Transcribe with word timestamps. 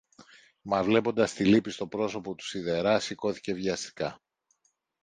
Μα 0.61 0.83
βλέποντας 0.83 1.33
τη 1.33 1.45
λύπη 1.45 1.71
στο 1.71 1.87
πρόσωπο 1.87 2.35
του 2.35 2.45
σιδερά 2.45 2.99
σηκώθηκε 2.99 3.53
βιαστικά 3.53 4.19